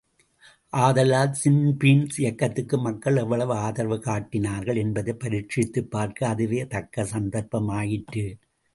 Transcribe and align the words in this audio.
ஆதலால் 0.73 1.35
ஸின்பீன் 1.41 2.01
இயக்கத்துக்கு 2.17 2.77
மக்கள் 2.77 3.15
எவ்வளவு 3.15 3.53
ஆதரவு 3.57 3.99
காட்டினார்கள் 3.99 4.75
என்பதைப் 4.75 5.19
பரீட்சித்துப் 5.19 5.91
பார்க்க 5.91 6.27
அதுவே 6.27 6.67
தக்க 6.67 7.03
சந்தர்ப்பமாயிற்று. 7.03 8.25